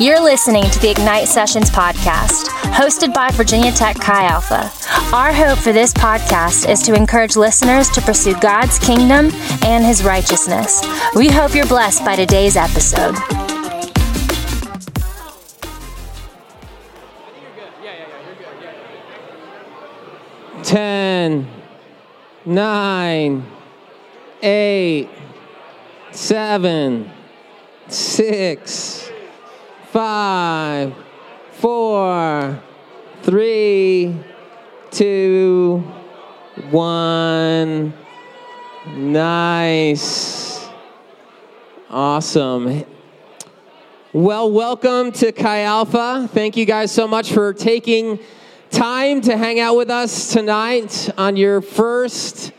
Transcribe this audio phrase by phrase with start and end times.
[0.00, 4.72] You're listening to the Ignite Sessions podcast, hosted by Virginia Tech Chi Alpha.
[5.14, 9.30] Our hope for this podcast is to encourage listeners to pursue God's kingdom
[9.62, 10.82] and his righteousness.
[11.14, 13.49] We hope you're blessed by today's episode.
[21.20, 21.46] Ten,
[22.46, 23.44] nine,
[24.42, 25.10] eight,
[26.12, 27.10] seven,
[27.88, 29.10] six
[29.88, 30.94] five,
[31.52, 32.58] four,
[33.22, 34.16] three,
[34.90, 35.84] two,
[36.70, 37.92] one.
[38.96, 40.66] Nice.
[41.90, 42.82] Awesome.
[44.14, 46.30] Well, welcome to Chi Alpha.
[46.32, 48.18] Thank you guys so much for taking
[48.70, 52.52] time to hang out with us tonight on your first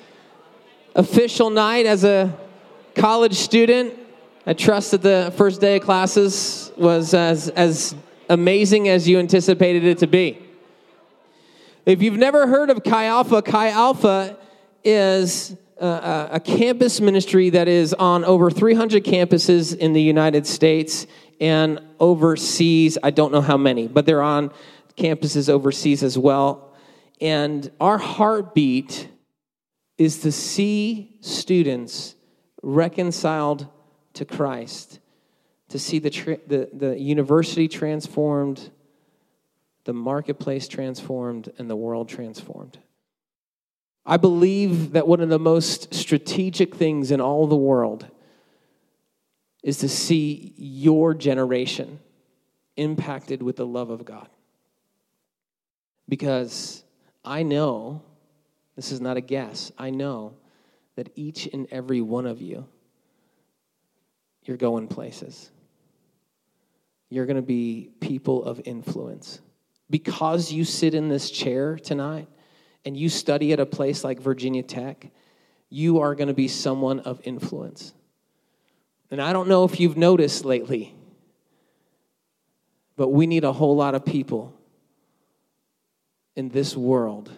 [0.94, 2.38] official night as a
[2.96, 3.98] college student.
[4.46, 7.96] I trust that the first day of classes was as, as
[8.30, 10.38] amazing as you anticipated it to be.
[11.86, 14.38] If you've never heard of Chi Alpha, Chi Alpha
[14.84, 21.08] is a, a campus ministry that is on over 300 campuses in the United States
[21.40, 22.98] and overseas.
[23.02, 24.52] I don't know how many, but they're on
[24.98, 26.74] campuses overseas as well.
[27.20, 29.08] And our heartbeat
[29.98, 32.16] is to see students
[32.64, 33.68] reconciled
[34.14, 35.00] to Christ,
[35.70, 38.72] to see the, tra- the, the university transformed,
[39.84, 42.80] the marketplace transformed, and the world transformed.
[44.06, 48.08] I believe that one of the most strategic things in all the world
[49.64, 52.00] is to see your generation
[52.76, 54.28] impacted with the love of God.
[56.12, 56.84] Because
[57.24, 58.04] I know,
[58.76, 60.34] this is not a guess, I know
[60.98, 62.68] that each and every one of you
[64.44, 65.52] you're going places.
[67.10, 69.40] You're going to be people of influence.
[69.90, 72.28] Because you sit in this chair tonight
[72.84, 75.12] and you study at a place like Virginia Tech,
[75.70, 77.94] you are going to be someone of influence.
[79.12, 80.94] And I don't know if you've noticed lately,
[82.98, 84.58] but we need a whole lot of people
[86.36, 87.32] in this world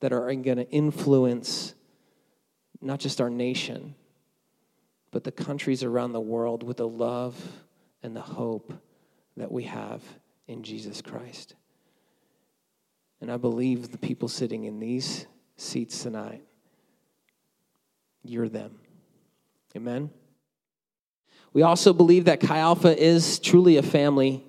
[0.00, 1.74] that are going to influence
[2.80, 3.94] not just our nation,
[5.10, 7.36] but the countries around the world with the love
[8.02, 8.72] and the hope
[9.36, 10.02] that we have
[10.48, 11.54] in Jesus Christ.
[13.20, 15.26] And I believe the people sitting in these
[15.56, 16.42] seats tonight,
[18.24, 18.78] you're them.
[19.76, 20.10] Amen.
[21.52, 24.44] We also believe that Chi Alpha is truly a family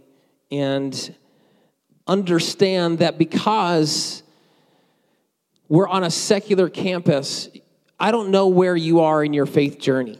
[0.52, 1.16] and
[2.08, 4.24] understand that because
[5.70, 7.50] we're on a secular campus,
[8.00, 10.20] I don't know where you are in your faith journey.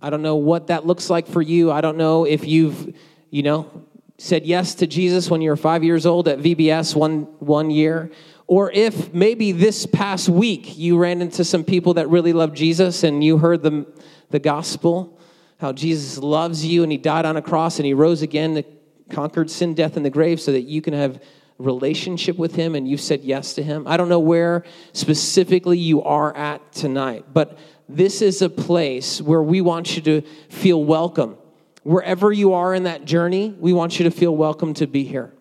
[0.00, 1.70] I don't know what that looks like for you.
[1.70, 2.96] I don't know if you've,
[3.30, 3.84] you know,
[4.18, 8.10] said yes to Jesus when you were five years old at VBS one, one year,
[8.46, 13.04] or if maybe this past week you ran into some people that really love Jesus
[13.04, 13.86] and you heard the,
[14.30, 15.18] the gospel,
[15.58, 18.64] how Jesus loves you and he died on a cross and he rose again to
[19.12, 21.22] conquered sin, death, and the grave so that you can have
[21.58, 23.86] relationship with him and you've said yes to him.
[23.86, 27.58] I don't know where specifically you are at tonight, but
[27.88, 31.36] this is a place where we want you to feel welcome.
[31.82, 35.32] Wherever you are in that journey, we want you to feel welcome to be here.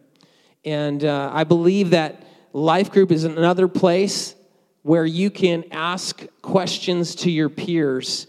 [0.66, 2.24] And uh, I believe that
[2.54, 4.36] Life Group is another place
[4.84, 8.28] where you can ask questions to your peers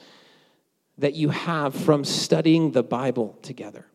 [0.98, 3.86] that you have from studying the Bible together.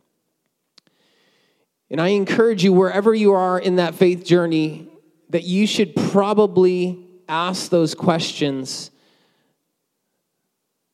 [1.90, 4.90] And I encourage you, wherever you are in that faith journey,
[5.30, 8.92] that you should probably ask those questions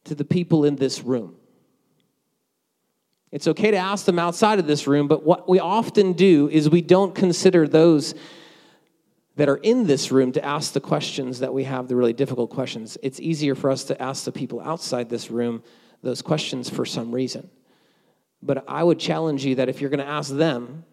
[0.06, 1.36] to the people in this room.
[3.31, 6.70] It's okay to ask them outside of this room, but what we often do is
[6.70, 8.14] we don't consider those
[9.36, 12.51] that are in this room to ask the questions that we have, the really difficult
[12.51, 12.96] questions.
[13.01, 15.63] It's easier for us to ask the people outside this room
[16.04, 17.50] those questions for some reason.
[18.45, 20.84] But I would challenge you that if you're going to ask them,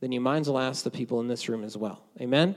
[0.00, 2.04] then you might as well ask the people in this room as well.
[2.20, 2.54] Amen?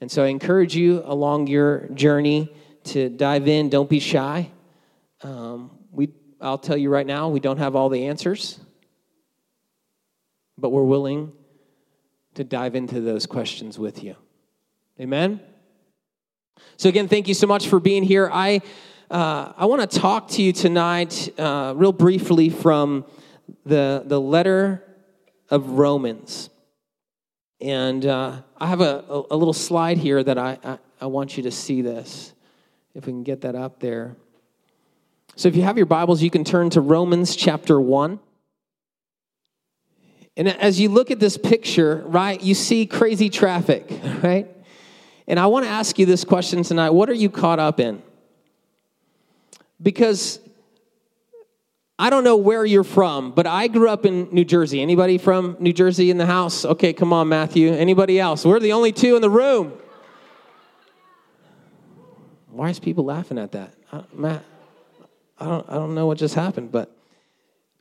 [0.00, 2.52] And so I encourage you along your journey
[2.84, 3.70] to dive in.
[3.70, 4.50] Don't be shy.
[5.22, 6.10] Um, we,
[6.40, 8.60] I'll tell you right now, we don't have all the answers,
[10.58, 11.32] but we're willing
[12.34, 14.16] to dive into those questions with you.
[15.00, 15.40] Amen?
[16.76, 18.28] So, again, thank you so much for being here.
[18.30, 18.60] I,
[19.10, 23.04] uh, I want to talk to you tonight, uh, real briefly, from
[23.64, 24.82] the, the letter
[25.50, 26.50] of Romans.
[27.60, 31.36] And uh, I have a, a, a, little slide here that I, I, I want
[31.36, 32.32] you to see this,
[32.94, 34.16] if we can get that up there.
[35.36, 38.18] So if you have your Bibles, you can turn to Romans chapter 1.
[40.36, 43.88] And as you look at this picture, right, you see crazy traffic,
[44.22, 44.48] right?
[45.26, 48.02] And I want to ask you this question tonight what are you caught up in?
[49.80, 50.38] Because
[52.02, 54.82] I don't know where you're from, but I grew up in New Jersey.
[54.82, 56.64] Anybody from New Jersey in the house?
[56.64, 57.72] Okay, come on, Matthew.
[57.72, 58.44] Anybody else?
[58.44, 59.74] We're the only two in the room.
[62.50, 63.74] Why is people laughing at that?
[63.92, 64.42] Uh, Matt,
[65.38, 66.90] I don't, I don't know what just happened, but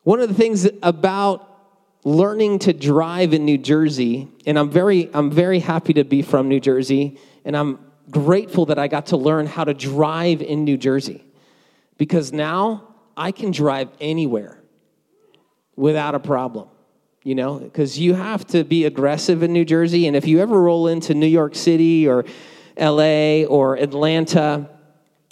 [0.04, 1.48] one of the things about
[2.04, 6.48] learning to drive in New Jersey, and I'm very, I'm very happy to be from
[6.48, 7.80] New Jersey, and I'm
[8.12, 11.26] grateful that I got to learn how to drive in New Jersey
[11.98, 14.62] because now I can drive anywhere
[15.76, 16.68] without a problem,
[17.24, 20.08] you know, because you have to be aggressive in New Jersey.
[20.08, 22.26] And if you ever roll into New York City or
[22.78, 24.70] LA or Atlanta,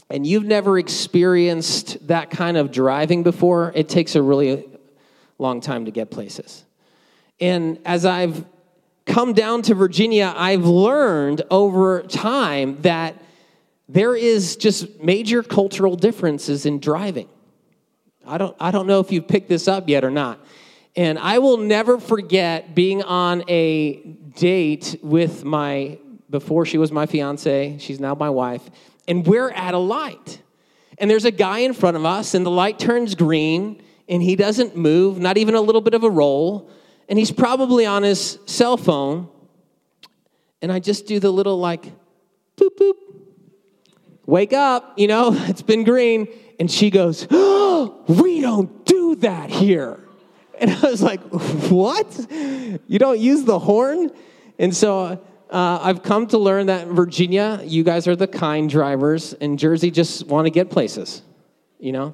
[0.09, 4.65] and you've never experienced that kind of driving before, it takes a really
[5.37, 6.65] long time to get places.
[7.39, 8.43] And as I've
[9.05, 13.15] come down to Virginia, I've learned over time that
[13.87, 17.27] there is just major cultural differences in driving.
[18.29, 20.39] I don't, I don't know if you've picked this up yet or not.
[20.95, 23.95] And I will never forget being on a
[24.37, 25.97] date with my,
[26.29, 28.69] before she was my fiance, she's now my wife,
[29.07, 30.41] and we're at a light.
[30.99, 34.35] And there's a guy in front of us, and the light turns green, and he
[34.35, 36.69] doesn't move, not even a little bit of a roll.
[37.07, 39.27] And he's probably on his cell phone.
[40.61, 41.83] And I just do the little like,
[42.57, 42.93] boop, boop,
[44.27, 46.27] wake up, you know, it's been green.
[46.59, 49.99] And she goes, oh, We don't do that here.
[50.59, 51.21] And I was like,
[51.69, 52.27] What?
[52.29, 54.11] You don't use the horn?
[54.57, 59.33] And so uh, I've come to learn that Virginia, you guys are the kind drivers,
[59.33, 61.23] and Jersey just want to get places,
[61.79, 62.13] you know?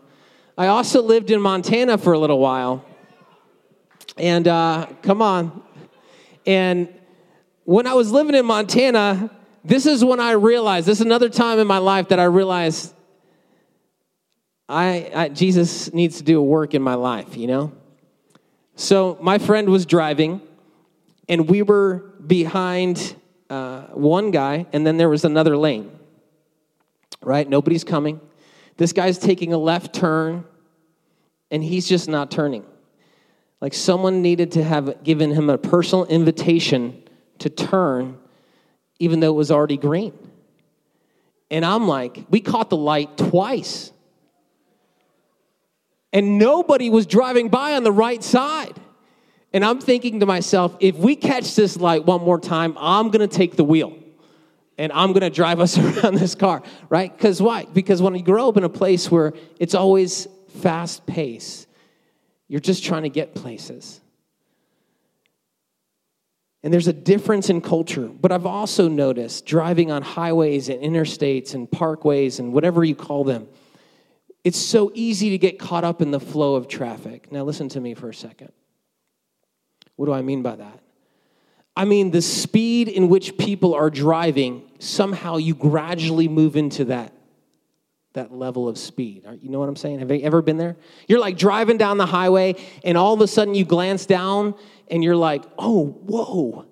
[0.57, 2.85] I also lived in Montana for a little while.
[4.17, 5.63] And uh, come on.
[6.45, 6.87] And
[7.65, 9.29] when I was living in Montana,
[9.65, 12.93] this is when I realized, this is another time in my life that I realized
[14.67, 17.71] I, I, Jesus needs to do a work in my life, you know?
[18.75, 20.41] So my friend was driving,
[21.29, 23.15] and we were behind
[23.49, 25.91] uh, one guy, and then there was another lane,
[27.21, 27.47] right?
[27.47, 28.19] Nobody's coming.
[28.77, 30.43] This guy's taking a left turn,
[31.51, 32.65] and he's just not turning.
[33.61, 37.03] Like someone needed to have given him a personal invitation
[37.39, 38.17] to turn
[38.99, 40.13] even though it was already green.
[41.51, 43.91] And I'm like, we caught the light twice.
[46.15, 48.79] And nobody was driving by on the right side.
[49.51, 53.27] And I'm thinking to myself, if we catch this light one more time, I'm gonna
[53.27, 53.97] take the wheel
[54.77, 57.15] and I'm gonna drive us around this car, right?
[57.15, 57.65] Because why?
[57.65, 60.29] Because when you grow up in a place where it's always
[60.61, 61.67] fast pace,
[62.47, 63.99] you're just trying to get places.
[66.63, 68.07] And there's a difference in culture.
[68.07, 73.25] But I've also noticed driving on highways and interstates and parkways and whatever you call
[73.25, 73.49] them,
[74.45, 77.31] it's so easy to get caught up in the flow of traffic.
[77.31, 78.51] Now, listen to me for a second.
[79.95, 80.79] What do I mean by that?
[81.75, 87.11] I mean, the speed in which people are driving, somehow you gradually move into that,
[88.13, 89.25] that level of speed.
[89.41, 89.97] You know what I'm saying?
[89.97, 90.77] Have you ever been there?
[91.07, 94.53] You're like driving down the highway, and all of a sudden you glance down
[94.91, 96.65] and you're like, oh, whoa,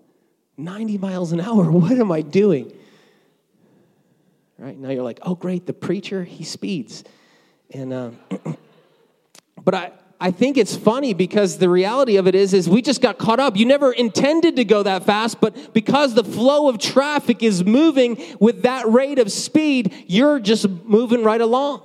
[0.58, 2.72] 90 miles an hour, what am I doing?
[4.60, 7.04] Right now you're like, oh, great, the preacher, he speeds.
[7.74, 8.12] And, uh,
[9.64, 13.02] but I, I think it's funny because the reality of it is, is we just
[13.02, 13.58] got caught up.
[13.58, 18.24] You never intended to go that fast, but because the flow of traffic is moving
[18.40, 21.82] with that rate of speed, you're just moving right along.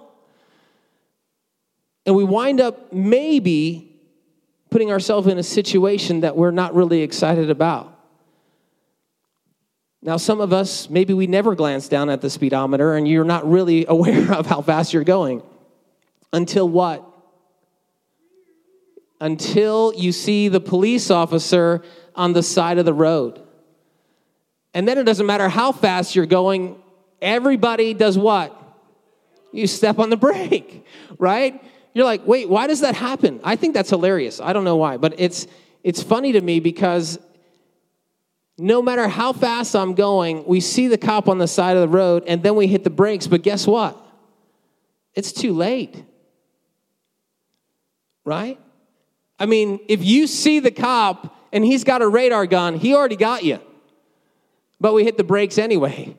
[2.06, 4.00] And we wind up maybe
[4.70, 7.94] putting ourselves in a situation that we're not really excited about.
[10.00, 13.50] Now, some of us, maybe we never glance down at the speedometer and you're not
[13.50, 15.42] really aware of how fast you're going.
[16.32, 17.04] Until what?
[19.20, 21.82] Until you see the police officer
[22.14, 23.42] on the side of the road.
[24.74, 26.80] And then it doesn't matter how fast you're going,
[27.20, 28.54] everybody does what?
[29.52, 30.84] You step on the brake,
[31.18, 31.62] right?
[31.94, 33.40] You're like, wait, why does that happen?
[33.42, 34.40] I think that's hilarious.
[34.40, 35.46] I don't know why, but it's
[35.82, 37.18] it's funny to me because
[38.58, 41.96] no matter how fast I'm going, we see the cop on the side of the
[41.96, 43.96] road and then we hit the brakes, but guess what?
[45.14, 46.04] It's too late.
[48.28, 48.60] Right?
[49.38, 53.16] I mean, if you see the cop and he's got a radar gun, he already
[53.16, 53.58] got you.
[54.78, 56.14] But we hit the brakes anyway,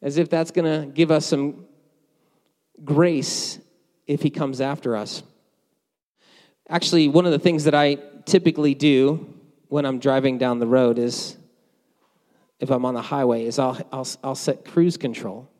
[0.00, 1.66] as if that's going to give us some
[2.84, 3.58] grace
[4.06, 5.24] if he comes after us.
[6.68, 9.34] Actually, one of the things that I typically do
[9.66, 11.36] when I'm driving down the road is
[12.60, 15.50] if I'm on the highway is I'll, I'll, I'll set cruise control,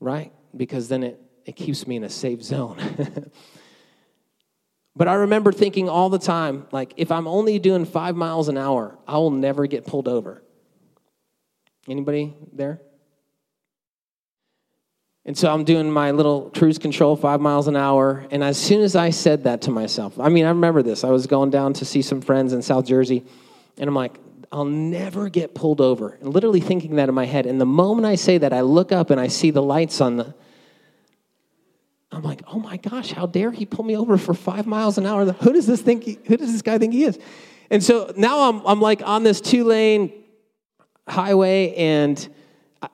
[0.00, 0.32] right?
[0.56, 3.30] Because then it, it keeps me in a safe zone.
[4.98, 8.58] but I remember thinking all the time, like, if I'm only doing five miles an
[8.58, 10.42] hour, I will never get pulled over.
[11.88, 12.80] Anybody there?
[15.24, 18.26] And so I'm doing my little cruise control, five miles an hour.
[18.32, 21.04] And as soon as I said that to myself, I mean, I remember this.
[21.04, 23.24] I was going down to see some friends in South Jersey,
[23.76, 24.18] and I'm like,
[24.50, 26.18] I'll never get pulled over.
[26.20, 27.46] And literally thinking that in my head.
[27.46, 30.16] And the moment I say that, I look up and I see the lights on
[30.16, 30.34] the.
[32.18, 35.06] I'm like, oh my gosh, how dare he pull me over for five miles an
[35.06, 35.24] hour?
[35.24, 36.02] Who does this think?
[36.02, 37.16] He, who does this guy think he is?
[37.70, 40.12] And so now I'm, I'm like on this two lane
[41.08, 42.28] highway and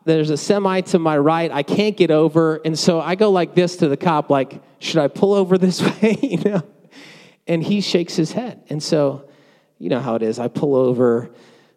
[0.05, 1.51] there's a semi to my right.
[1.51, 2.61] I can't get over.
[2.67, 5.81] And so I go like this to the cop, like, should I pull over this
[6.03, 6.19] way?
[6.23, 6.63] you know?
[7.47, 8.63] And he shakes his head.
[8.69, 9.27] And so
[9.79, 10.39] you know how it is.
[10.39, 11.31] I pull over,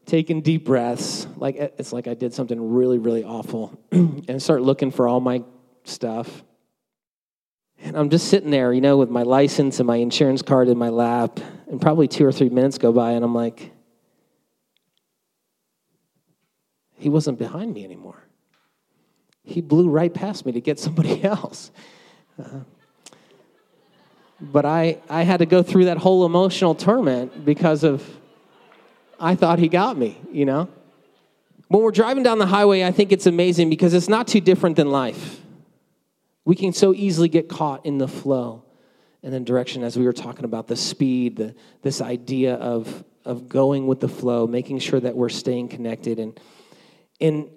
[0.05, 4.91] taking deep breaths, like it's like I did something really, really awful, and start looking
[4.91, 5.43] for all my
[5.85, 6.43] stuff.
[7.84, 10.77] And I'm just sitting there, you know, with my license and my insurance card in
[10.77, 13.72] my lap, and probably two or three minutes go by, and I'm like,
[16.98, 18.24] he wasn't behind me anymore.
[19.43, 21.72] He blew right past me to get somebody else.
[22.41, 22.62] Uh,
[24.39, 28.07] but I, I had to go through that whole emotional torment because of
[29.19, 30.69] I thought he got me, you know?
[31.69, 34.75] When we're driving down the highway, I think it's amazing because it's not too different
[34.75, 35.41] than life.
[36.47, 38.63] We can so easily get caught in the flow
[39.21, 43.49] and the direction, as we were talking about, the speed, the, this idea of, of
[43.49, 46.19] going with the flow, making sure that we're staying connected.
[46.19, 46.39] And,
[47.19, 47.49] and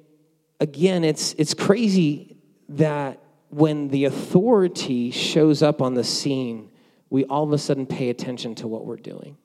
[0.58, 2.36] again, it's, it's crazy
[2.70, 6.68] that when the authority shows up on the scene,
[7.10, 9.36] we all of a sudden pay attention to what we're doing.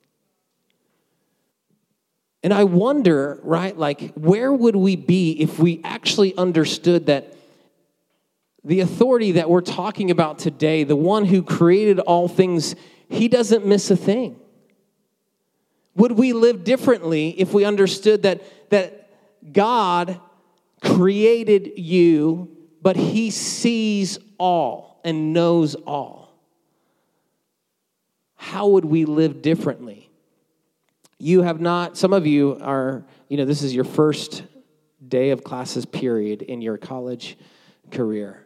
[2.41, 7.35] And I wonder, right, like, where would we be if we actually understood that
[8.65, 12.75] the authority that we're talking about today, the one who created all things,
[13.07, 14.39] he doesn't miss a thing?
[15.95, 19.10] Would we live differently if we understood that, that
[19.53, 20.19] God
[20.84, 26.25] created you, but he sees all and knows all?
[28.45, 30.10] how would we live differently?
[31.17, 34.43] You have not, some of you are, you know, this is your first
[35.05, 37.38] day of classes period in your college
[37.89, 38.44] career.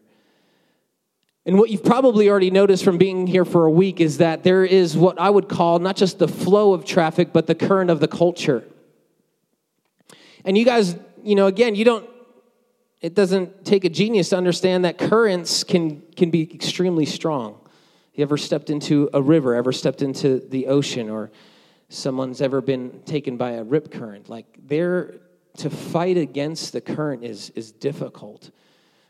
[1.50, 4.64] And what you've probably already noticed from being here for a week is that there
[4.64, 8.00] is what I would call not just the flow of traffic, but the current of
[8.00, 8.64] the culture.
[10.46, 12.08] And you guys, you know, again, you don't,
[13.02, 17.60] it doesn't take a genius to understand that currents can, can be extremely strong.
[18.14, 21.32] You ever stepped into a river, ever stepped into the ocean, or
[21.88, 24.30] someone's ever been taken by a rip current?
[24.30, 25.16] Like, there
[25.58, 28.52] to fight against the current is, is difficult.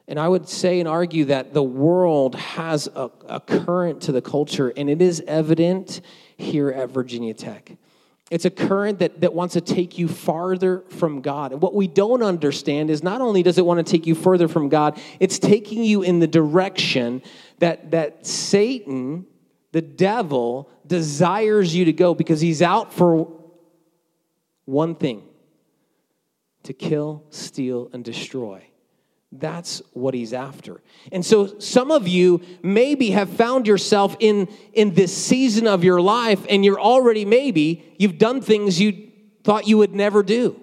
[0.09, 4.23] And I would say and argue that the world has a, a current to the
[4.23, 6.01] culture, and it is evident
[6.35, 7.77] here at Virginia Tech.
[8.31, 11.51] It's a current that, that wants to take you farther from God.
[11.51, 14.47] And what we don't understand is not only does it want to take you further
[14.47, 17.21] from God, it's taking you in the direction
[17.59, 19.27] that, that Satan,
[19.73, 23.31] the devil, desires you to go because he's out for
[24.65, 25.21] one thing
[26.63, 28.63] to kill, steal, and destroy.
[29.31, 30.81] That's what he's after.
[31.11, 36.01] And so some of you maybe have found yourself in, in this season of your
[36.01, 39.11] life, and you're already maybe, you've done things you
[39.43, 40.59] thought you would never do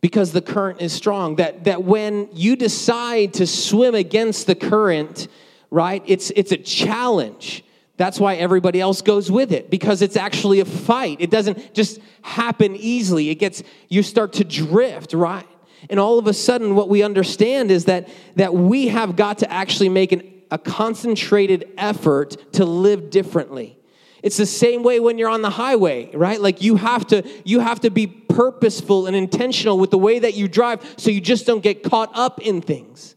[0.00, 1.36] because the current is strong.
[1.36, 5.28] That, that when you decide to swim against the current,
[5.70, 7.62] right, it's, it's a challenge.
[7.98, 11.18] That's why everybody else goes with it because it's actually a fight.
[11.20, 13.28] It doesn't just happen easily.
[13.28, 15.46] It gets, you start to drift, right?
[15.90, 19.52] And all of a sudden, what we understand is that, that we have got to
[19.52, 23.78] actually make an, a concentrated effort to live differently.
[24.22, 26.40] It's the same way when you're on the highway, right?
[26.40, 30.34] Like you have to you have to be purposeful and intentional with the way that
[30.34, 33.16] you drive so you just don't get caught up in things.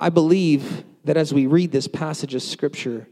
[0.00, 3.06] I believe that as we read this passage of scripture,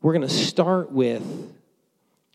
[0.00, 1.22] we're going to start with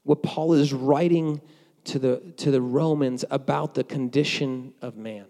[0.03, 1.41] what Paul is writing
[1.87, 5.25] to the, to the Romans about the condition of man.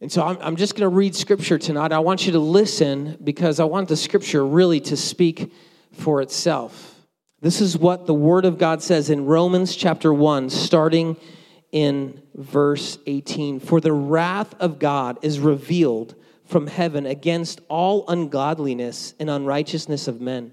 [0.00, 1.92] And so I'm, I'm just going to read scripture tonight.
[1.92, 5.52] I want you to listen because I want the scripture really to speak
[5.92, 6.92] for itself.
[7.40, 11.16] This is what the Word of God says in Romans chapter 1, starting
[11.72, 19.14] in verse 18 For the wrath of God is revealed from heaven against all ungodliness
[19.18, 20.52] and unrighteousness of men,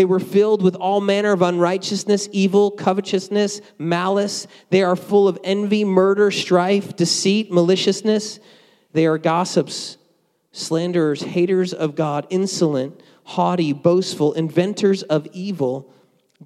[0.00, 4.46] They were filled with all manner of unrighteousness, evil, covetousness, malice.
[4.70, 8.40] They are full of envy, murder, strife, deceit, maliciousness.
[8.94, 9.98] They are gossips,
[10.52, 15.92] slanderers, haters of God, insolent, haughty, boastful, inventors of evil,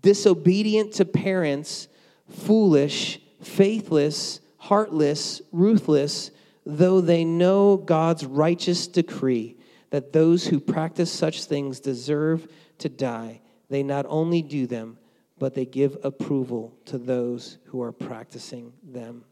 [0.02, 1.86] disobedient to parents,
[2.28, 6.32] foolish, faithless, heartless, ruthless,
[6.66, 9.56] though they know God's righteous decree
[9.90, 12.48] that those who practice such things deserve
[12.78, 14.98] to die, they not only do them,
[15.38, 19.24] but they give approval to those who are practicing them.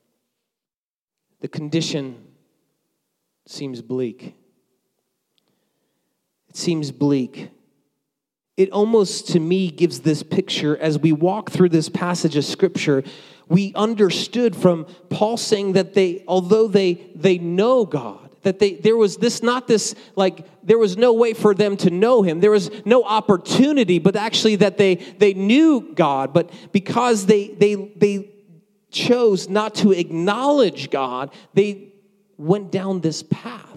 [1.40, 2.24] The condition
[3.46, 4.34] seems bleak.
[6.48, 7.50] It seems bleak.
[8.56, 13.02] It almost to me gives this picture as we walk through this passage of scripture.
[13.48, 18.96] We understood from Paul saying that they, although they, they know God, that they there
[18.96, 22.50] was this not this like there was no way for them to know him there
[22.50, 28.28] was no opportunity but actually that they they knew god but because they they they
[28.90, 31.92] chose not to acknowledge god they
[32.36, 33.72] went down this path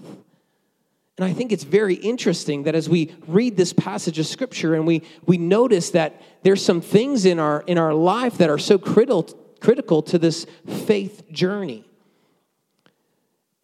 [1.18, 4.86] and I think it's very interesting that as we read this passage of scripture and
[4.86, 8.78] we, we notice that there's some things in our, in our life that are so
[8.78, 9.24] critical,
[9.62, 10.46] critical to this
[10.86, 11.86] faith journey.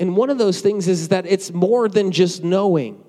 [0.01, 3.05] And one of those things is that it's more than just knowing.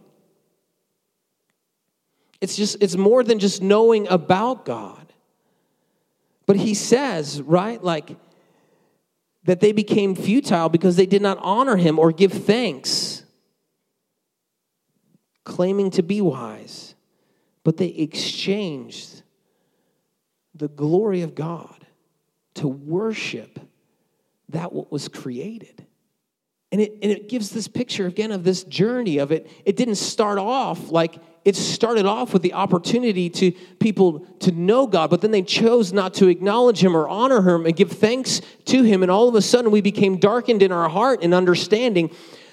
[2.43, 5.11] It's just it's more than just knowing about God.
[6.45, 8.15] But he says, right, like
[9.45, 13.25] that they became futile because they did not honor him or give thanks,
[15.45, 16.95] claiming to be wise.
[17.65, 19.23] But they exchanged
[20.55, 21.87] the glory of God
[22.57, 23.59] to worship
[24.51, 25.87] that what was created.
[26.73, 29.49] And it, and it gives this picture again of this journey of it.
[29.67, 34.87] It didn't start off like it started off with the opportunity to people to know
[34.87, 38.41] God, but then they chose not to acknowledge Him or honor Him and give thanks
[38.67, 39.03] to Him.
[39.03, 42.11] And all of a sudden, we became darkened in our heart and understanding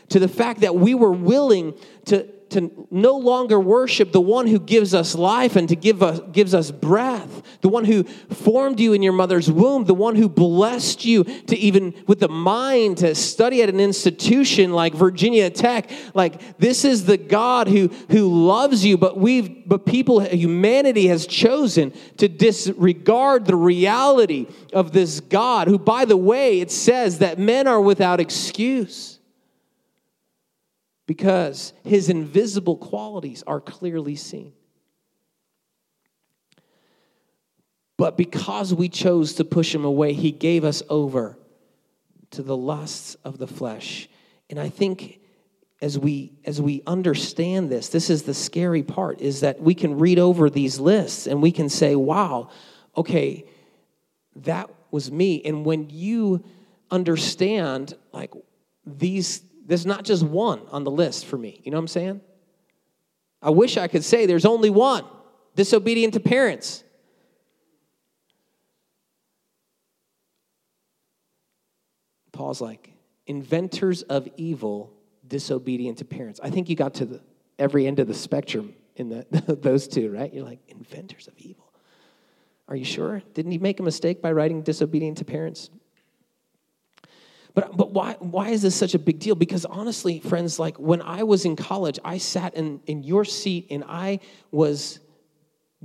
[0.09, 4.59] to the fact that we were willing to to no longer worship the one who
[4.59, 8.93] gives us life and to give us gives us breath the one who formed you
[8.93, 13.13] in your mother's womb the one who blessed you to even with the mind to
[13.15, 18.85] study at an institution like Virginia Tech like this is the God who who loves
[18.85, 25.67] you but we've but people humanity has chosen to disregard the reality of this God
[25.67, 29.19] who by the way it says that men are without excuse
[31.09, 34.53] because his invisible qualities are clearly seen.
[37.99, 41.37] But because we chose to push him away, he gave us over
[42.31, 44.07] to the lusts of the flesh.
[44.49, 45.19] And I think
[45.81, 49.99] as we as we understand this, this is the scary part is that we can
[49.99, 52.51] read over these lists and we can say, "Wow,
[52.95, 53.43] okay,
[54.37, 56.41] that was me." And when you
[56.89, 58.31] understand like
[58.85, 61.59] these there's not just one on the list for me.
[61.65, 62.21] You know what I'm saying?
[63.41, 65.03] I wish I could say there's only one
[65.57, 66.85] disobedient to parents.
[72.39, 72.93] Paul's like,
[73.27, 74.93] inventors of evil,
[75.27, 76.39] disobedient to parents.
[76.41, 77.21] I think you got to the,
[77.59, 79.25] every end of the spectrum in the,
[79.61, 80.33] those two, right?
[80.33, 81.69] You're like, inventors of evil.
[82.69, 83.21] Are you sure?
[83.33, 85.69] Didn't he make a mistake by writing disobedient to parents?
[87.55, 89.35] But, but why, why is this such a big deal?
[89.35, 93.67] Because honestly, friends, like when I was in college, I sat in, in your seat
[93.69, 95.01] and I was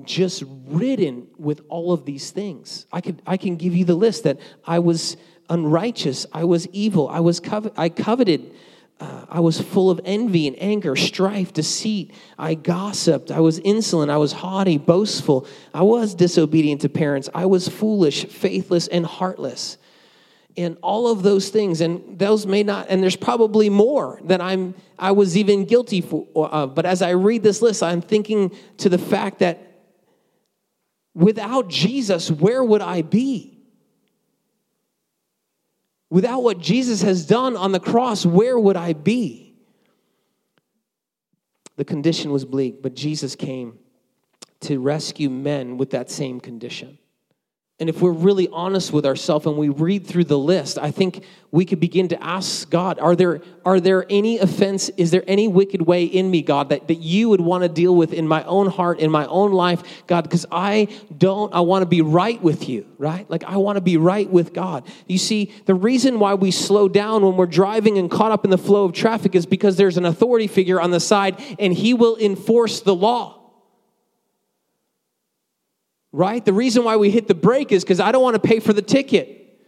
[0.05, 2.87] just ridden with all of these things.
[2.93, 5.17] I, could, I can give you the list that I was
[5.49, 8.55] unrighteous, I was evil, I, was covet, I coveted,
[9.01, 12.15] uh, I was full of envy and anger, strife, deceit.
[12.39, 13.33] I gossiped.
[13.33, 14.11] I was insolent.
[14.11, 15.49] I was haughty, boastful.
[15.75, 17.29] I was disobedient to parents.
[17.35, 19.79] I was foolish, faithless, and heartless
[20.57, 24.75] and all of those things and those may not and there's probably more that i'm
[24.99, 28.89] i was even guilty for uh, but as i read this list i'm thinking to
[28.89, 29.81] the fact that
[31.15, 33.54] without jesus where would i be
[36.15, 39.57] without what jesus has done on the cross where would i be?
[41.75, 43.81] The condition was bleak but jesus came
[44.61, 46.99] to rescue men with that same condition
[47.81, 51.25] and if we're really honest with ourselves and we read through the list, I think
[51.51, 54.91] we could begin to ask God, are there, are there any offense?
[54.91, 57.97] Is there any wicked way in me, God, that, that you would want to deal
[57.97, 60.23] with in my own heart, in my own life, God?
[60.23, 60.87] Because I
[61.19, 63.29] don't, I want to be right with you, right?
[63.29, 64.87] Like I want to be right with God.
[65.09, 68.53] You see, the reason why we slow down when we're driving and caught up in
[68.53, 71.93] the flow of traffic is because there's an authority figure on the side and he
[71.93, 73.44] will enforce the law
[76.15, 76.45] right?
[76.45, 78.73] The reason why we hit the brake is because I don't want to pay for
[78.73, 79.59] the ticket.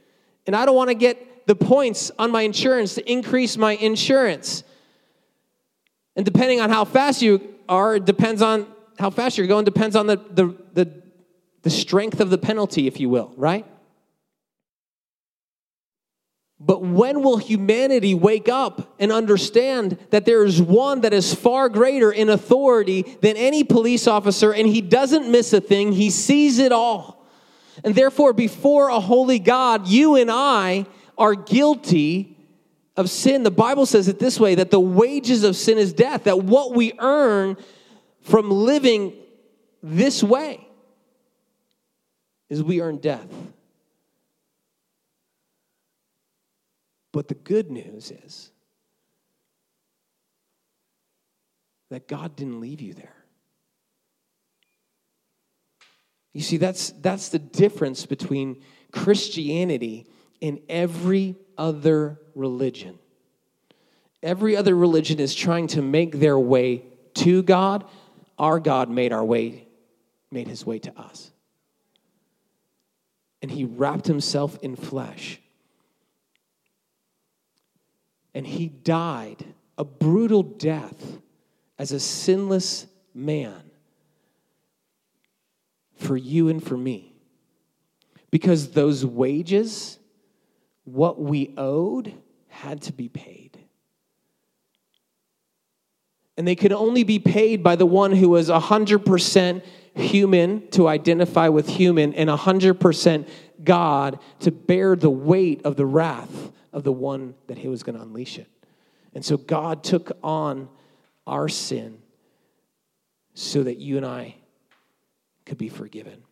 [0.46, 4.62] And I don't want to get the points on my insurance to increase my insurance.
[6.14, 10.06] And depending on how fast you are, depends on how fast you're going, depends on
[10.06, 11.02] the, the, the,
[11.62, 13.66] the strength of the penalty, if you will, right?
[16.58, 21.68] But when will humanity wake up and understand that there is one that is far
[21.68, 26.58] greater in authority than any police officer and he doesn't miss a thing, he sees
[26.58, 27.26] it all.
[27.84, 30.86] And therefore, before a holy God, you and I
[31.18, 32.36] are guilty
[32.96, 33.42] of sin.
[33.42, 36.74] The Bible says it this way that the wages of sin is death, that what
[36.74, 37.58] we earn
[38.22, 39.12] from living
[39.82, 40.66] this way
[42.48, 43.28] is we earn death.
[47.16, 48.50] But the good news is
[51.88, 53.16] that God didn't leave you there.
[56.34, 60.06] You see, that's, that's the difference between Christianity
[60.42, 62.98] and every other religion.
[64.22, 66.82] Every other religion is trying to make their way
[67.14, 67.86] to God.
[68.38, 69.66] Our God made our way,
[70.30, 71.30] made his way to us.
[73.40, 75.40] And he wrapped himself in flesh
[78.36, 79.46] and he died
[79.78, 81.18] a brutal death
[81.78, 83.70] as a sinless man
[85.94, 87.14] for you and for me.
[88.30, 89.98] Because those wages,
[90.84, 92.12] what we owed,
[92.48, 93.58] had to be paid.
[96.36, 101.48] And they could only be paid by the one who was 100% human to identify
[101.48, 103.28] with human and 100%
[103.64, 107.96] God to bear the weight of the wrath of the one that he was going
[107.96, 108.48] to unleash it.
[109.14, 110.68] And so God took on
[111.26, 111.96] our sin
[113.32, 114.36] so that you and I
[115.46, 116.22] could be forgiven.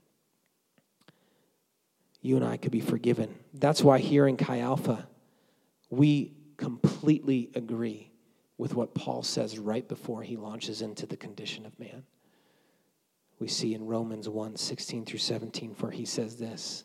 [2.21, 3.35] You and I could be forgiven.
[3.55, 5.09] That's why here in Chi Alpha,
[5.89, 8.11] we completely agree
[8.59, 12.05] with what Paul says right before he launches into the condition of man.
[13.39, 16.85] We see in Romans 1 16 through 17, for he says this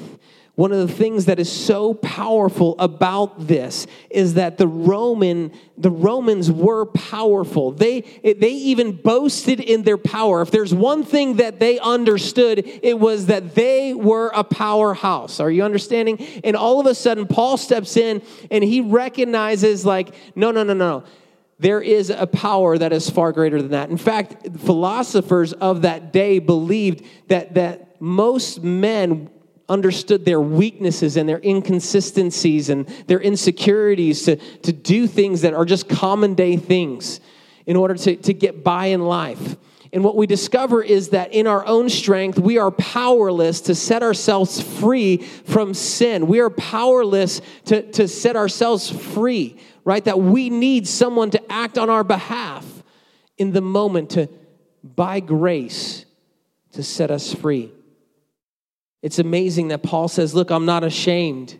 [0.61, 5.89] One of the things that is so powerful about this is that the Roman the
[5.89, 7.71] Romans were powerful.
[7.71, 10.39] They they even boasted in their power.
[10.43, 15.39] If there's one thing that they understood, it was that they were a powerhouse.
[15.39, 16.19] Are you understanding?
[16.43, 18.21] And all of a sudden Paul steps in
[18.51, 21.05] and he recognizes like no no no no.
[21.57, 23.89] there is a power that is far greater than that.
[23.89, 29.27] In fact, philosophers of that day believed that, that most men
[29.71, 35.65] understood their weaknesses and their inconsistencies and their insecurities to, to do things that are
[35.65, 37.21] just common day things
[37.65, 39.55] in order to, to get by in life.
[39.93, 44.03] And what we discover is that in our own strength, we are powerless to set
[44.03, 46.27] ourselves free from sin.
[46.27, 50.03] We are powerless to, to set ourselves free, right?
[50.03, 52.65] That we need someone to act on our behalf
[53.37, 54.29] in the moment to,
[54.83, 56.05] by grace,
[56.73, 57.71] to set us free.
[59.01, 61.59] It's amazing that Paul says, Look, I'm not ashamed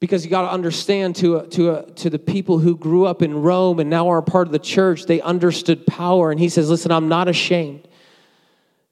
[0.00, 3.80] because you got to understand to, to, to the people who grew up in Rome
[3.80, 6.30] and now are a part of the church, they understood power.
[6.30, 7.88] And he says, Listen, I'm not ashamed.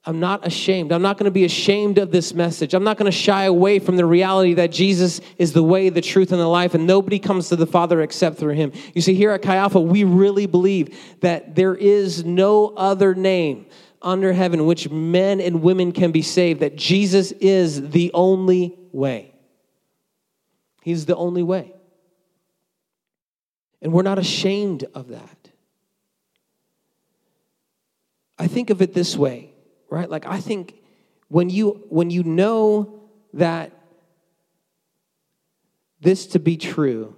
[0.05, 0.91] I'm not ashamed.
[0.91, 2.75] I'm not going to be ashamed of this message.
[2.75, 6.01] I'm not going to shy away from the reality that Jesus is the way, the
[6.01, 8.73] truth, and the life, and nobody comes to the Father except through him.
[8.95, 13.67] You see, here at Chi Alpha, we really believe that there is no other name
[14.03, 19.35] under heaven which men and women can be saved, that Jesus is the only way.
[20.83, 21.73] He's the only way.
[23.81, 25.51] And we're not ashamed of that.
[28.39, 29.53] I think of it this way,
[29.89, 30.11] right?
[30.11, 30.75] Like I think
[31.29, 33.01] when you when you know
[33.35, 33.73] that
[36.01, 37.17] this to be true,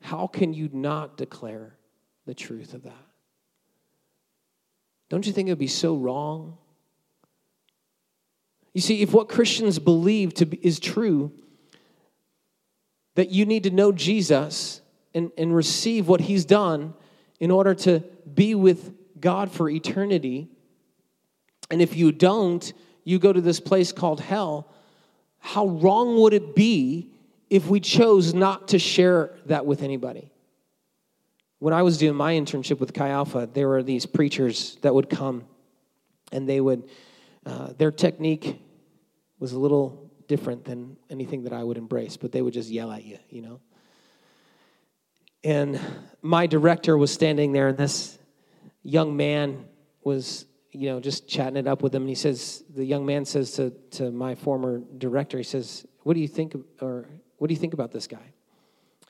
[0.00, 1.76] how can you not declare
[2.24, 3.07] the truth of that?
[5.08, 6.58] Don't you think it would be so wrong?
[8.74, 11.32] You see, if what Christians believe to be, is true,
[13.14, 14.80] that you need to know Jesus
[15.14, 16.94] and, and receive what he's done
[17.40, 18.00] in order to
[18.32, 20.48] be with God for eternity.
[21.70, 22.72] And if you don't,
[23.04, 24.70] you go to this place called hell.
[25.38, 27.10] How wrong would it be
[27.50, 30.30] if we chose not to share that with anybody?
[31.58, 35.10] When I was doing my internship with Chi Alpha, there were these preachers that would
[35.10, 35.44] come
[36.30, 36.88] and they would,
[37.44, 38.60] uh, their technique
[39.38, 42.92] was a little different than anything that I would embrace, but they would just yell
[42.92, 43.60] at you, you know?
[45.42, 45.80] And
[46.20, 48.18] my director was standing there, and this
[48.82, 49.64] young man
[50.02, 52.02] was, you know, just chatting it up with him.
[52.02, 56.14] And he says, the young man says to, to my former director, he says, What
[56.14, 57.06] do you think, or
[57.38, 58.32] what do you think about this guy?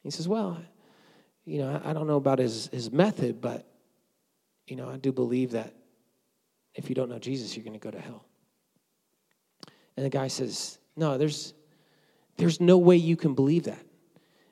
[0.03, 0.59] He says, Well,
[1.49, 3.67] you know, I don't know about his, his method, but,
[4.67, 5.73] you know, I do believe that
[6.75, 8.27] if you don't know Jesus, you're going to go to hell.
[9.97, 11.55] And the guy says, no, there's,
[12.37, 13.83] there's no way you can believe that.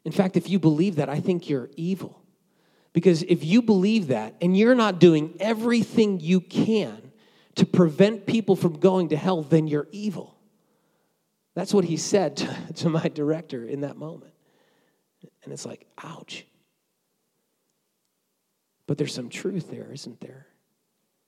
[0.04, 2.22] In fact, if you believe that, I think you're evil.
[2.94, 7.12] Because if you believe that and you're not doing everything you can
[7.56, 10.38] to prevent people from going to hell, then you're evil.
[11.54, 14.32] That's what he said to, to my director in that moment.
[15.44, 16.46] And it's like, ouch.
[18.86, 20.46] But there's some truth there, isn't there?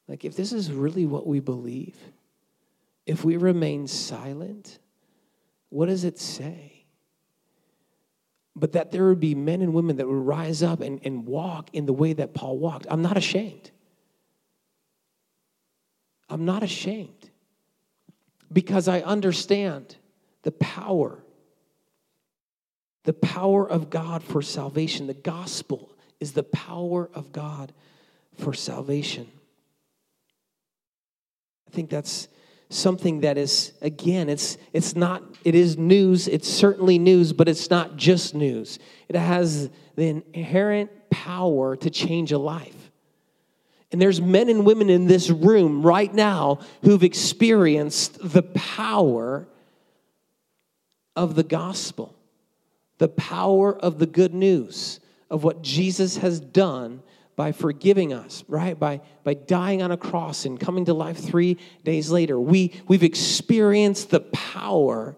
[0.07, 1.97] Like, if this is really what we believe,
[3.07, 4.79] if we remain silent,
[5.68, 6.85] what does it say?
[8.57, 11.71] But that there would be men and women that would rise up and, and walk
[11.73, 12.87] in the way that Paul walked.
[12.90, 13.71] I'm not ashamed.
[16.29, 17.31] I'm not ashamed
[18.53, 19.97] because I understand
[20.42, 21.23] the power,
[23.05, 25.07] the power of God for salvation.
[25.07, 27.72] The gospel is the power of God
[28.38, 29.26] for salvation.
[31.68, 32.28] I think that's
[32.70, 36.28] something that is again it's it's not it is news.
[36.28, 38.78] It's certainly news but it's not just news.
[39.09, 42.90] It has the inherent power to change a life.
[43.90, 49.48] And there's men and women in this room right now who've experienced the power
[51.16, 52.14] of the gospel
[52.98, 55.00] the power of the good news
[55.31, 57.03] of what Jesus has done
[57.37, 58.77] by forgiving us, right?
[58.79, 62.38] By, by dying on a cross and coming to life three days later.
[62.38, 65.17] We, we've experienced the power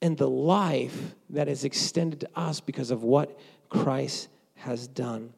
[0.00, 3.36] and the life that is extended to us because of what
[3.68, 5.32] Christ has done.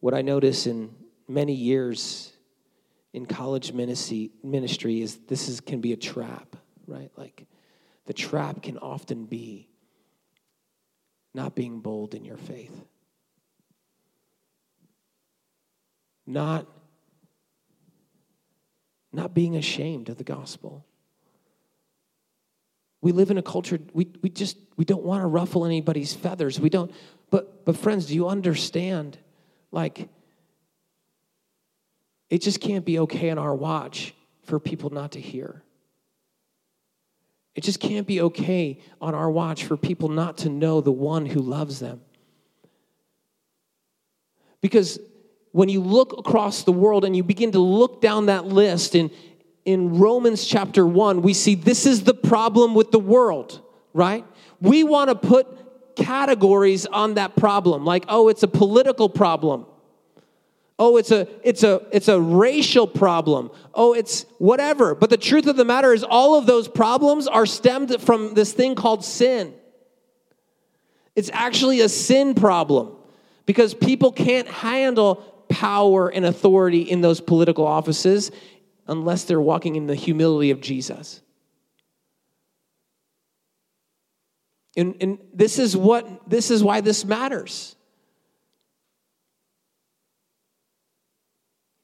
[0.00, 0.94] What I notice in
[1.28, 2.32] many years
[3.14, 7.10] in college ministry, ministry is this is, can be a trap, right?
[7.16, 7.46] Like
[8.04, 9.68] the trap can often be
[11.34, 12.84] not being bold in your faith,
[16.26, 16.66] not,
[19.12, 20.84] not being ashamed of the gospel.
[23.00, 26.60] We live in a culture, we, we just, we don't want to ruffle anybody's feathers.
[26.60, 26.92] We don't,
[27.30, 29.18] but, but friends, do you understand?
[29.72, 30.08] Like,
[32.30, 34.14] it just can't be okay on our watch
[34.44, 35.62] for people not to hear.
[37.54, 41.26] It just can't be okay on our watch for people not to know the one
[41.26, 42.00] who loves them.
[44.60, 44.98] Because
[45.50, 49.10] when you look across the world and you begin to look down that list in,
[49.66, 53.60] in Romans chapter 1, we see this is the problem with the world,
[53.92, 54.24] right?
[54.60, 59.66] We want to put categories on that problem, like, oh, it's a political problem.
[60.84, 63.52] Oh, it's a it's a it's a racial problem.
[63.72, 64.96] Oh, it's whatever.
[64.96, 68.52] But the truth of the matter is all of those problems are stemmed from this
[68.52, 69.54] thing called sin.
[71.14, 72.96] It's actually a sin problem
[73.46, 75.16] because people can't handle
[75.48, 78.32] power and authority in those political offices
[78.88, 81.22] unless they're walking in the humility of Jesus.
[84.76, 87.76] And, and this is what this is why this matters.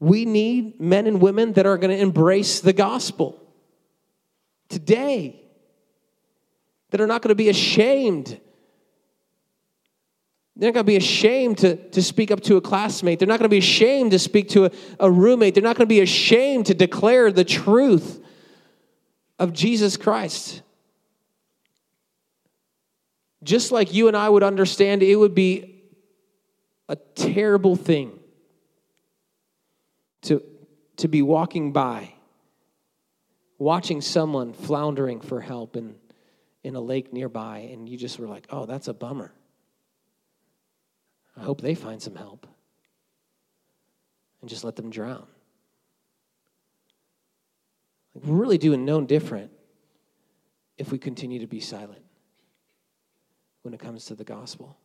[0.00, 3.40] We need men and women that are going to embrace the gospel
[4.68, 5.40] today,
[6.90, 8.40] that are not going to be ashamed.
[10.56, 13.18] They're not going to be ashamed to, to speak up to a classmate.
[13.18, 15.54] They're not going to be ashamed to speak to a, a roommate.
[15.54, 18.24] They're not going to be ashamed to declare the truth
[19.38, 20.62] of Jesus Christ.
[23.42, 25.82] Just like you and I would understand, it would be
[26.88, 28.17] a terrible thing
[30.22, 30.42] to,
[30.96, 32.14] to be walking by,
[33.58, 35.94] watching someone floundering for help in,
[36.62, 39.32] in a lake nearby, and you just were like, oh, that's a bummer.
[41.36, 42.46] I hope they find some help.
[44.40, 45.26] And just let them drown.
[48.14, 49.50] Like, we're really doing no different
[50.76, 52.02] if we continue to be silent
[53.62, 54.76] when it comes to the gospel.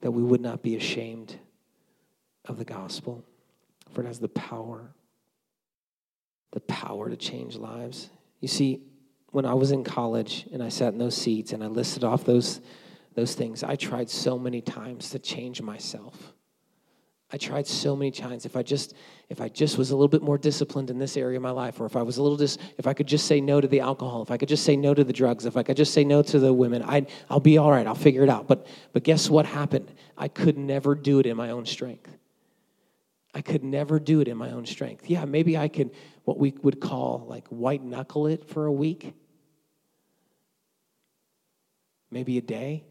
[0.00, 1.36] That we would not be ashamed
[2.46, 3.24] of the gospel,
[3.92, 4.92] for it has the power,
[6.52, 8.10] the power to change lives.
[8.40, 8.80] You see,
[9.30, 12.24] when I was in college and I sat in those seats and I listed off
[12.24, 12.60] those,
[13.14, 16.32] those things, I tried so many times to change myself.
[17.32, 18.46] I tried so many times.
[18.46, 18.94] If I just,
[19.28, 21.80] if I just was a little bit more disciplined in this area of my life,
[21.80, 23.80] or if I was a little dis, if I could just say no to the
[23.80, 26.04] alcohol, if I could just say no to the drugs, if I could just say
[26.04, 27.86] no to the women, I'd, I'll be all right.
[27.86, 28.46] I'll figure it out.
[28.46, 29.92] But, but guess what happened?
[30.16, 32.16] I could never do it in my own strength.
[33.36, 35.10] I could never do it in my own strength.
[35.10, 35.90] Yeah, maybe I could,
[36.24, 39.12] what we would call like white knuckle it for a week,
[42.10, 42.84] maybe a day.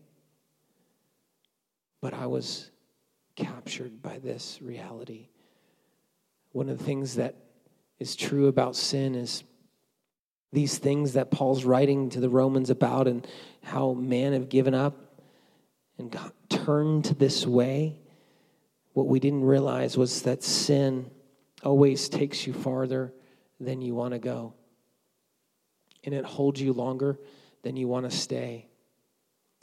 [2.00, 2.70] But I was
[3.36, 5.30] captured by this reality.
[6.52, 7.34] One of the things that
[7.98, 9.44] is true about sin is
[10.54, 13.26] these things that Paul's writing to the Romans about and
[13.64, 15.24] how men have given up
[15.98, 16.16] and
[16.50, 17.98] turned to this way
[18.96, 21.12] what we didn't realize was that sin
[21.64, 23.14] always takes you farther
[23.60, 24.54] than you want to go.
[26.06, 27.20] And it holds you longer
[27.62, 28.70] than you want to stay.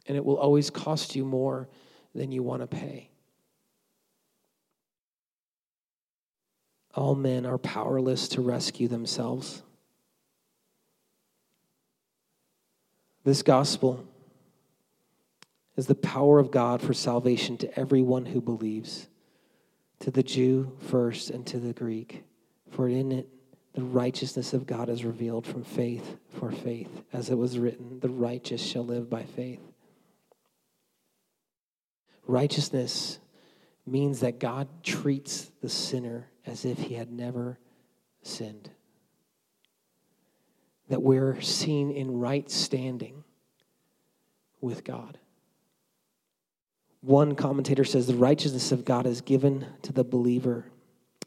[0.06, 1.70] And it will always cost you more
[2.14, 3.08] than you want to pay.
[6.94, 9.62] All men are powerless to rescue themselves.
[13.24, 14.06] This gospel
[15.76, 19.08] is the power of God for salvation to everyone who believes
[20.02, 22.24] to the Jew first and to the Greek.
[22.70, 23.28] For in it
[23.72, 28.08] the righteousness of God is revealed from faith for faith, as it was written, the
[28.08, 29.60] righteous shall live by faith.
[32.26, 33.20] Righteousness
[33.86, 37.58] means that God treats the sinner as if he had never
[38.22, 38.70] sinned.
[40.88, 43.22] That we're seen in right standing
[44.60, 45.18] with God.
[47.02, 50.66] One commentator says, The righteousness of God is given to the believer.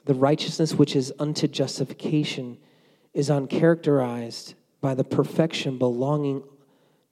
[0.06, 2.58] The righteousness which is unto justification
[3.14, 6.44] is uncharacterized by the perfection belonging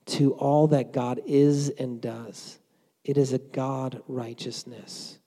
[0.06, 2.58] to all that God is and does.
[3.04, 5.18] It is a God righteousness.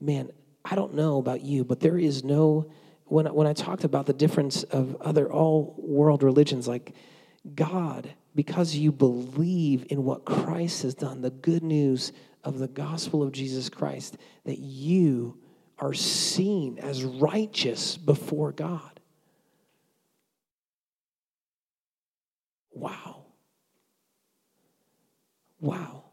[0.00, 0.30] Man,
[0.64, 2.70] I don't know about you, but there is no,
[3.04, 6.94] when, when I talked about the difference of other all world religions, like
[7.54, 12.12] God because you believe in what Christ has done, the good news
[12.44, 15.38] of the gospel of Jesus Christ, that you
[15.78, 19.00] are seen as righteous before God.
[22.72, 23.26] Wow.
[25.60, 26.04] Wow.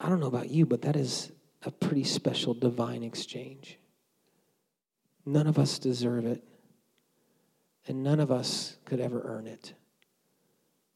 [0.00, 1.32] I don't know about you, but that is
[1.62, 3.78] a pretty special divine exchange.
[5.24, 6.44] None of us deserve it.
[7.86, 9.74] And none of us could ever earn it.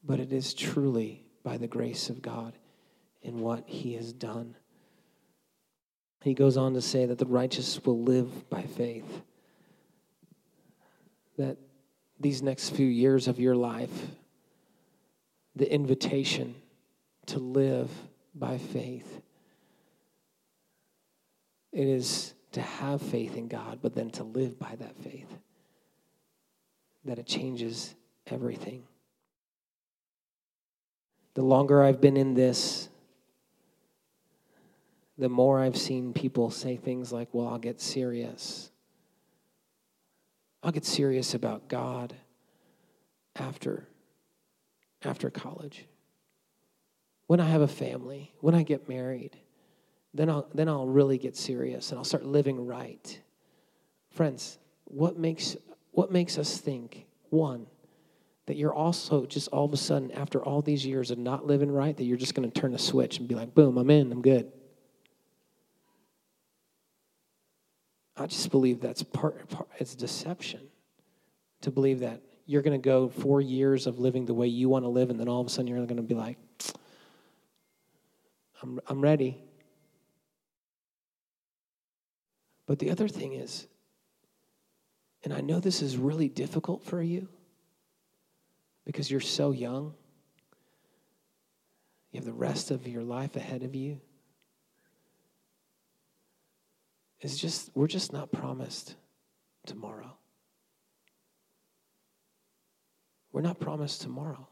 [0.03, 2.53] But it is truly by the grace of God
[3.21, 4.55] in what he has done.
[6.21, 9.21] He goes on to say that the righteous will live by faith.
[11.39, 11.57] that
[12.19, 14.07] these next few years of your life,
[15.55, 16.53] the invitation
[17.27, 17.89] to live
[18.35, 19.21] by faith,
[21.71, 25.29] it is to have faith in God, but then to live by that faith,
[27.09, 27.95] that it changes
[28.27, 28.83] everything.
[31.33, 32.89] The longer I've been in this,
[35.17, 38.71] the more I've seen people say things like, Well, I'll get serious.
[40.61, 42.15] I'll get serious about God
[43.35, 43.87] after,
[45.03, 45.85] after college.
[47.27, 49.37] When I have a family, when I get married,
[50.13, 53.21] then I'll, then I'll really get serious and I'll start living right.
[54.11, 55.55] Friends, what makes,
[55.91, 57.67] what makes us think, one,
[58.45, 61.71] that you're also just all of a sudden, after all these years of not living
[61.71, 64.11] right, that you're just going to turn a switch and be like, boom, I'm in,
[64.11, 64.51] I'm good.
[68.17, 70.61] I just believe that's part, part it's deception
[71.61, 74.83] to believe that you're going to go four years of living the way you want
[74.83, 76.37] to live, and then all of a sudden you're going to be like,
[78.63, 79.37] I'm, I'm ready.
[82.65, 83.67] But the other thing is,
[85.23, 87.27] and I know this is really difficult for you
[88.85, 89.93] because you're so young.
[92.11, 93.99] You have the rest of your life ahead of you.
[97.21, 98.95] It's just, we're just not promised
[99.65, 100.15] tomorrow.
[103.31, 104.47] We're not promised tomorrow.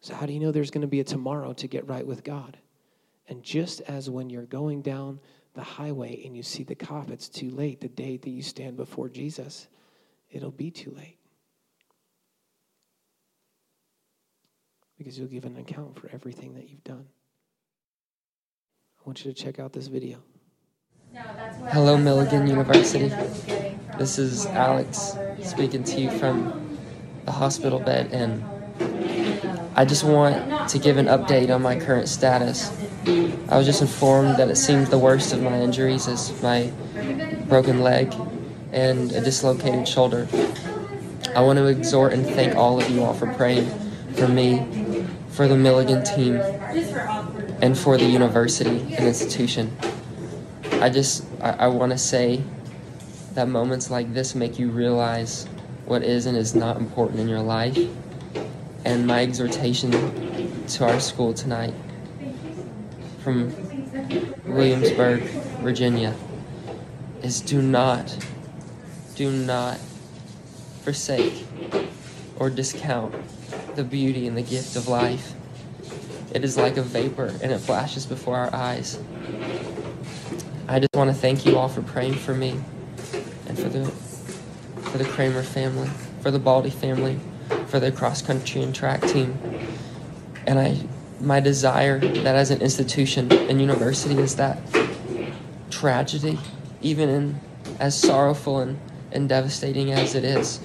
[0.00, 2.22] So, how do you know there's going to be a tomorrow to get right with
[2.22, 2.56] God?
[3.28, 5.20] And just as when you're going down
[5.54, 7.80] the highway and you see the cop, it's too late.
[7.80, 9.66] The day that you stand before Jesus,
[10.30, 11.20] it'll be too late.
[15.00, 17.06] because you'll give an account for everything that you've done.
[18.98, 20.18] I want you to check out this video.
[21.70, 23.10] Hello, Milligan University.
[23.96, 26.76] This is Alex speaking to you from
[27.24, 28.44] the hospital bed, and
[29.74, 32.70] I just want to give an update on my current status.
[33.48, 36.72] I was just informed that it seems the worst of my injuries is my
[37.48, 38.14] broken leg
[38.72, 40.28] and a dislocated shoulder.
[41.34, 43.70] I want to exhort and thank all of you all for praying
[44.14, 46.36] for me for the Milligan team,
[47.62, 49.74] and for the university and institution.
[50.72, 52.42] I just, I, I want to say
[53.34, 55.46] that moments like this make you realize
[55.86, 57.78] what is and is not important in your life.
[58.84, 59.90] And my exhortation
[60.66, 61.74] to our school tonight
[63.22, 63.52] from
[64.46, 65.22] Williamsburg,
[65.60, 66.14] Virginia,
[67.22, 68.16] is do not,
[69.14, 69.78] do not
[70.82, 71.46] forsake
[72.36, 73.14] or discount
[73.76, 75.34] the beauty and the gift of life.
[76.34, 78.98] It is like a vapor and it flashes before our eyes.
[80.68, 82.58] I just want to thank you all for praying for me
[83.46, 83.84] and for the
[84.90, 85.88] for the Kramer family,
[86.20, 87.20] for the Baldy family,
[87.70, 89.38] for the cross country and track team.
[90.46, 90.76] And I
[91.20, 94.58] my desire that as an institution and university is that
[95.70, 96.38] tragedy,
[96.80, 97.40] even in
[97.78, 98.78] as sorrowful and,
[99.12, 100.60] and devastating as it is,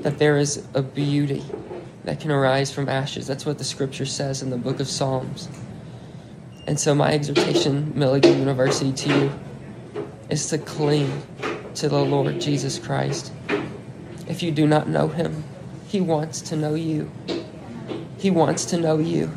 [0.00, 1.44] that there is a beauty
[2.04, 3.26] that can arise from ashes.
[3.26, 5.48] That's what the scripture says in the book of Psalms.
[6.66, 9.32] And so, my exhortation, Milligan University, to you
[10.30, 11.22] is to cling
[11.74, 13.32] to the Lord Jesus Christ.
[14.26, 15.44] If you do not know him,
[15.94, 17.08] he wants to know you.
[18.18, 19.30] He wants to know you.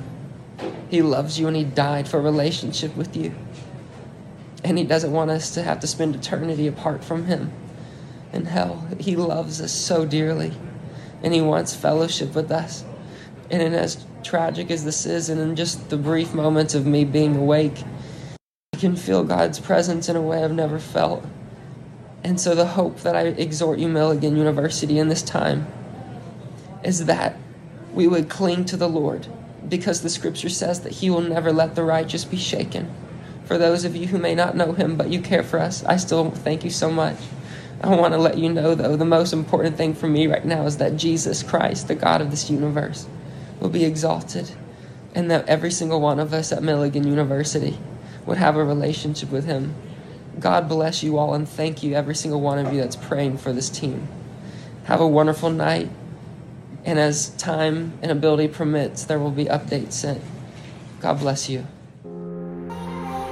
[0.90, 3.36] He loves you and he died for a relationship with you.
[4.64, 7.52] And he doesn't want us to have to spend eternity apart from him
[8.34, 8.88] in hell.
[9.00, 10.52] He loves us so dearly
[11.22, 12.84] and He wants fellowship with us.
[13.52, 17.06] And in as tragic as this is, and in just the brief moments of me
[17.06, 17.84] being awake,
[18.74, 21.24] I can feel God's presence in a way I've never felt.
[22.24, 25.68] And so, the hope that I exhort you, Milligan University, in this time
[26.84, 27.38] is that
[27.94, 29.28] we would cling to the Lord
[29.68, 32.90] because the scripture says that He will never let the righteous be shaken.
[33.46, 35.98] For those of you who may not know Him, but you care for us, I
[35.98, 37.18] still thank you so much.
[37.82, 40.66] I want to let you know, though, the most important thing for me right now
[40.66, 43.08] is that Jesus Christ, the God of this universe,
[43.60, 44.52] will be exalted,
[45.14, 47.78] and that every single one of us at Milligan University
[48.26, 49.76] would have a relationship with Him.
[50.40, 53.54] God bless you all, and thank you, every single one of you that's praying for
[53.54, 54.08] this team.
[54.86, 55.90] Have a wonderful night,
[56.88, 60.22] and as time and ability permits, there will be updates sent.
[61.02, 61.68] God bless you.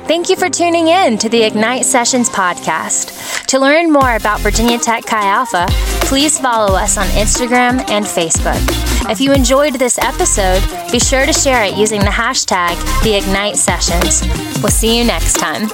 [0.08, 3.48] Thank you for tuning in to the Ignite Sessions podcast.
[3.48, 5.66] To learn more about Virginia Tech Chi Alpha,
[6.02, 8.62] please follow us on Instagram and Facebook.
[9.10, 13.56] If you enjoyed this episode, be sure to share it using the hashtag the Ignite
[13.56, 14.22] Sessions.
[14.62, 15.70] We'll see you next time.